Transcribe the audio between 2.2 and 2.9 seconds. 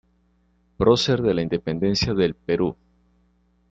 Perú.